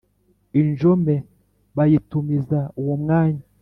Injome 0.61 1.15
bayitumiza 1.75 2.59
uwo 2.81 2.95
mwanya, 3.01 3.43